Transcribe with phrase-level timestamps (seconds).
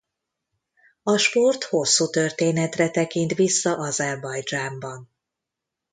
[1.03, 5.09] A sport hosszú történetre tekint vissza Azerbajdzsánban.